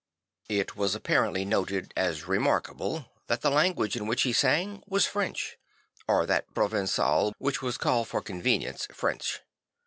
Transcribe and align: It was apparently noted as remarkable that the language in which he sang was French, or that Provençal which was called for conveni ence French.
It 0.49 0.75
was 0.75 0.95
apparently 0.95 1.45
noted 1.45 1.93
as 1.95 2.25
remarkable 2.25 3.11
that 3.27 3.41
the 3.41 3.51
language 3.51 3.95
in 3.95 4.07
which 4.07 4.23
he 4.23 4.33
sang 4.33 4.81
was 4.87 5.05
French, 5.05 5.59
or 6.07 6.25
that 6.25 6.51
Provençal 6.55 7.33
which 7.37 7.61
was 7.61 7.77
called 7.77 8.07
for 8.07 8.23
conveni 8.23 8.63
ence 8.65 8.87
French. 8.91 9.41